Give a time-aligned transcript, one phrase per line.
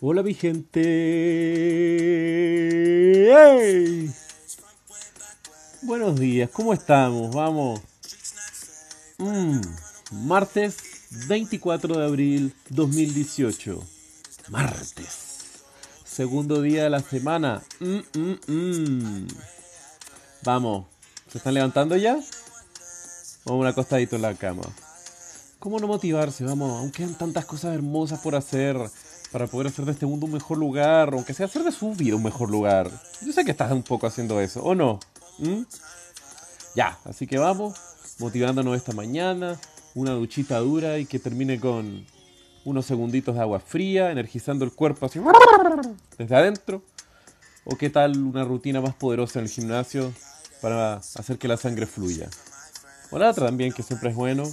[0.00, 0.82] Hola mi gente.
[5.82, 7.32] Buenos días, ¿cómo estamos?
[7.34, 7.80] Vamos.
[9.18, 9.60] Mm,
[10.26, 10.76] martes
[11.28, 13.80] 24 de abril 2018.
[14.48, 15.62] Martes.
[16.04, 17.62] Segundo día de la semana.
[17.78, 18.00] Mm,
[18.48, 19.28] mm.
[20.42, 20.86] Vamos.
[21.30, 22.18] ¿Se están levantando ya?
[23.44, 24.64] Vamos un acostadito en la cama.
[25.60, 26.44] ¿Cómo no motivarse?
[26.44, 28.76] Vamos, aunque quedan tantas cosas hermosas por hacer
[29.34, 32.14] para poder hacer de este mundo un mejor lugar, aunque sea hacer de su vida
[32.14, 32.88] un mejor lugar.
[33.20, 35.00] Yo sé que estás un poco haciendo eso, ¿o no?
[35.38, 35.62] ¿Mm?
[36.76, 37.74] Ya, así que vamos,
[38.20, 39.58] motivándonos esta mañana,
[39.96, 42.06] una duchita dura y que termine con
[42.64, 45.18] unos segunditos de agua fría, energizando el cuerpo así
[46.16, 46.84] desde adentro.
[47.64, 50.12] O qué tal una rutina más poderosa en el gimnasio
[50.62, 52.30] para hacer que la sangre fluya.
[53.10, 54.44] O la otra también, que siempre es bueno,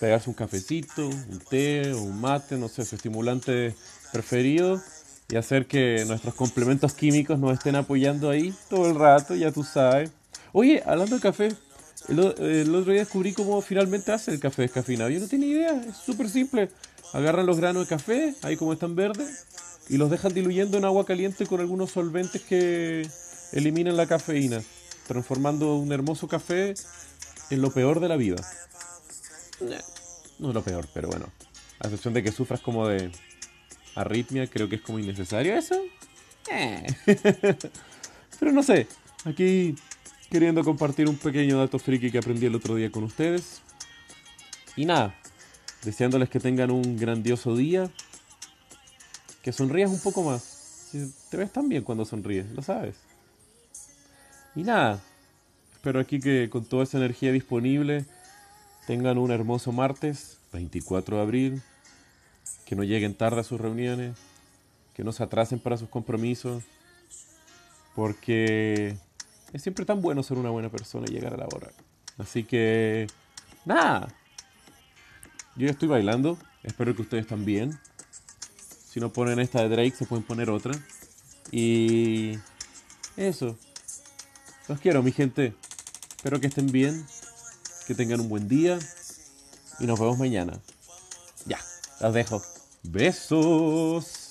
[0.00, 3.74] pegarse un cafecito, un té o un mate, no sé, su estimulante
[4.12, 4.80] preferido
[5.28, 9.64] y hacer que nuestros complementos químicos nos estén apoyando ahí todo el rato, ya tú
[9.64, 10.10] sabes.
[10.52, 11.48] Oye, hablando de café,
[12.08, 15.10] el, otro día descubrí cómo finalmente hace el café descafeinado.
[15.10, 16.68] Yo no tenía idea, es súper simple.
[17.12, 19.46] Agarran los granos de café, ahí como están verdes,
[19.88, 23.08] y los dejan diluyendo en agua caliente con algunos solventes que
[23.52, 24.62] eliminan la cafeína,
[25.06, 26.74] transformando un hermoso café
[27.50, 28.36] en lo peor de la vida.
[30.38, 31.26] No es lo peor, pero bueno.
[31.80, 33.10] A excepción de que sufras como de
[33.94, 35.76] arritmia, creo que es como innecesario eso.
[36.50, 36.86] Eh.
[38.38, 38.86] pero no sé,
[39.24, 39.74] aquí
[40.30, 43.62] queriendo compartir un pequeño dato friki que aprendí el otro día con ustedes.
[44.76, 45.14] Y nada,
[45.84, 47.90] deseándoles que tengan un grandioso día.
[49.42, 50.90] Que sonrías un poco más.
[51.30, 52.96] Te ves tan bien cuando sonríes, lo sabes.
[54.56, 55.02] Y nada,
[55.72, 58.06] espero aquí que con toda esa energía disponible
[58.86, 61.62] tengan un hermoso martes, 24 de abril,
[62.64, 64.16] que no lleguen tarde a sus reuniones,
[64.94, 66.62] que no se atrasen para sus compromisos,
[67.94, 68.96] porque
[69.52, 71.70] es siempre tan bueno ser una buena persona y llegar a la hora.
[72.18, 73.06] Así que,
[73.64, 74.08] nada,
[75.56, 77.78] yo ya estoy bailando, espero que ustedes también.
[78.88, 80.72] Si no ponen esta de Drake, se pueden poner otra.
[81.50, 82.38] Y
[83.16, 83.56] eso.
[84.68, 85.54] Los quiero, mi gente.
[86.16, 87.04] Espero que estén bien
[87.86, 88.78] que tengan un buen día
[89.78, 90.58] y nos vemos mañana.
[91.46, 91.58] Ya,
[92.00, 92.42] los dejo.
[92.82, 94.23] Besos.